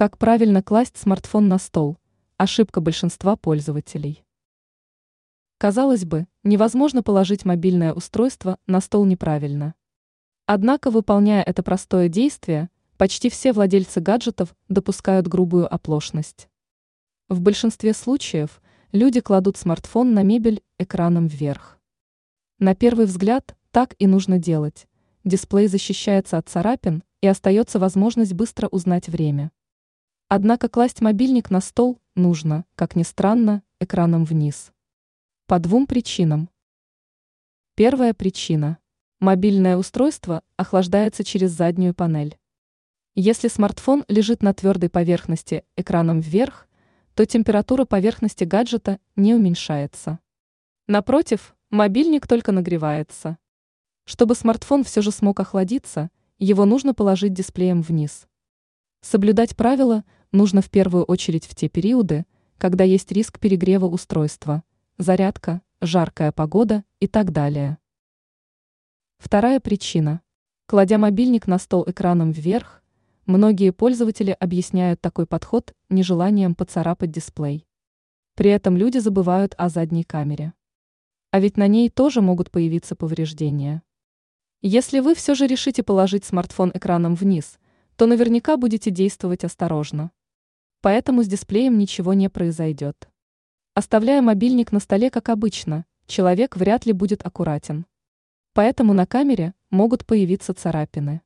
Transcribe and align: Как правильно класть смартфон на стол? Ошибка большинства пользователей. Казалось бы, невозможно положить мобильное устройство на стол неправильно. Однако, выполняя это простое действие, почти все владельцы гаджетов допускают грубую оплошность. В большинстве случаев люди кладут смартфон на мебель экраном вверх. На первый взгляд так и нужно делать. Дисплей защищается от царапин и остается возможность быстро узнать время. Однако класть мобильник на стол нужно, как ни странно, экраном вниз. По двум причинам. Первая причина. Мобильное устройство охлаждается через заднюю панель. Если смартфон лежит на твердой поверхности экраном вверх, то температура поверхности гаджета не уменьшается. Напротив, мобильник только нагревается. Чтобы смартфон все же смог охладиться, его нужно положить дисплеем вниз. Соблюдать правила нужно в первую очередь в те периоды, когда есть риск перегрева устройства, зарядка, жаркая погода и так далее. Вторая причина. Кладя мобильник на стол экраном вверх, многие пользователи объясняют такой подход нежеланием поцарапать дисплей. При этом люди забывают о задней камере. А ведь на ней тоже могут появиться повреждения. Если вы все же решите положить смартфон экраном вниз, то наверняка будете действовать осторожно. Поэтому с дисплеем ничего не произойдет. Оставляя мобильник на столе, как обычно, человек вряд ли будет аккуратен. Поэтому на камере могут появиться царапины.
Как 0.00 0.16
правильно 0.16 0.62
класть 0.62 0.96
смартфон 0.96 1.46
на 1.48 1.58
стол? 1.58 1.98
Ошибка 2.38 2.80
большинства 2.80 3.36
пользователей. 3.36 4.24
Казалось 5.58 6.06
бы, 6.06 6.26
невозможно 6.42 7.02
положить 7.02 7.44
мобильное 7.44 7.92
устройство 7.92 8.56
на 8.66 8.80
стол 8.80 9.04
неправильно. 9.04 9.74
Однако, 10.46 10.90
выполняя 10.90 11.42
это 11.42 11.62
простое 11.62 12.08
действие, 12.08 12.70
почти 12.96 13.28
все 13.28 13.52
владельцы 13.52 14.00
гаджетов 14.00 14.56
допускают 14.70 15.28
грубую 15.28 15.70
оплошность. 15.70 16.48
В 17.28 17.42
большинстве 17.42 17.92
случаев 17.92 18.62
люди 18.92 19.20
кладут 19.20 19.58
смартфон 19.58 20.14
на 20.14 20.22
мебель 20.22 20.62
экраном 20.78 21.26
вверх. 21.26 21.78
На 22.58 22.74
первый 22.74 23.04
взгляд 23.04 23.54
так 23.70 23.96
и 23.98 24.06
нужно 24.06 24.38
делать. 24.38 24.88
Дисплей 25.24 25.66
защищается 25.66 26.38
от 26.38 26.48
царапин 26.48 27.04
и 27.20 27.26
остается 27.26 27.78
возможность 27.78 28.32
быстро 28.32 28.66
узнать 28.68 29.10
время. 29.10 29.50
Однако 30.32 30.68
класть 30.68 31.00
мобильник 31.00 31.50
на 31.50 31.60
стол 31.60 31.98
нужно, 32.14 32.64
как 32.76 32.94
ни 32.94 33.02
странно, 33.02 33.64
экраном 33.80 34.24
вниз. 34.24 34.70
По 35.46 35.58
двум 35.58 35.88
причинам. 35.88 36.48
Первая 37.74 38.14
причина. 38.14 38.78
Мобильное 39.18 39.76
устройство 39.76 40.44
охлаждается 40.56 41.24
через 41.24 41.50
заднюю 41.50 41.94
панель. 41.94 42.38
Если 43.16 43.48
смартфон 43.48 44.04
лежит 44.06 44.40
на 44.44 44.54
твердой 44.54 44.88
поверхности 44.88 45.64
экраном 45.74 46.20
вверх, 46.20 46.68
то 47.14 47.26
температура 47.26 47.84
поверхности 47.84 48.44
гаджета 48.44 49.00
не 49.16 49.34
уменьшается. 49.34 50.20
Напротив, 50.86 51.56
мобильник 51.70 52.28
только 52.28 52.52
нагревается. 52.52 53.36
Чтобы 54.04 54.36
смартфон 54.36 54.84
все 54.84 55.02
же 55.02 55.10
смог 55.10 55.40
охладиться, 55.40 56.08
его 56.38 56.66
нужно 56.66 56.94
положить 56.94 57.32
дисплеем 57.32 57.82
вниз. 57.82 58.28
Соблюдать 59.00 59.56
правила 59.56 60.04
нужно 60.32 60.62
в 60.62 60.70
первую 60.70 61.04
очередь 61.04 61.46
в 61.46 61.54
те 61.54 61.68
периоды, 61.68 62.26
когда 62.58 62.84
есть 62.84 63.10
риск 63.12 63.38
перегрева 63.38 63.86
устройства, 63.86 64.62
зарядка, 64.98 65.62
жаркая 65.80 66.32
погода 66.32 66.84
и 66.98 67.06
так 67.06 67.32
далее. 67.32 67.78
Вторая 69.18 69.60
причина. 69.60 70.22
Кладя 70.66 70.98
мобильник 70.98 71.46
на 71.46 71.58
стол 71.58 71.84
экраном 71.88 72.30
вверх, 72.30 72.82
многие 73.26 73.70
пользователи 73.70 74.36
объясняют 74.38 75.00
такой 75.00 75.26
подход 75.26 75.74
нежеланием 75.88 76.54
поцарапать 76.54 77.10
дисплей. 77.10 77.66
При 78.34 78.50
этом 78.50 78.76
люди 78.76 78.98
забывают 78.98 79.54
о 79.58 79.68
задней 79.68 80.04
камере. 80.04 80.54
А 81.30 81.40
ведь 81.40 81.56
на 81.56 81.66
ней 81.66 81.90
тоже 81.90 82.20
могут 82.20 82.50
появиться 82.50 82.96
повреждения. 82.96 83.82
Если 84.62 85.00
вы 85.00 85.14
все 85.14 85.34
же 85.34 85.46
решите 85.46 85.82
положить 85.82 86.24
смартфон 86.24 86.70
экраном 86.74 87.14
вниз, 87.14 87.58
то 87.96 88.06
наверняка 88.06 88.56
будете 88.56 88.90
действовать 88.90 89.44
осторожно. 89.44 90.10
Поэтому 90.82 91.22
с 91.22 91.26
дисплеем 91.26 91.76
ничего 91.76 92.14
не 92.14 92.30
произойдет. 92.30 93.08
Оставляя 93.74 94.22
мобильник 94.22 94.72
на 94.72 94.80
столе, 94.80 95.10
как 95.10 95.28
обычно, 95.28 95.84
человек 96.06 96.56
вряд 96.56 96.86
ли 96.86 96.92
будет 96.92 97.24
аккуратен. 97.26 97.86
Поэтому 98.52 98.92
на 98.94 99.06
камере 99.06 99.54
могут 99.70 100.06
появиться 100.06 100.54
царапины. 100.54 101.22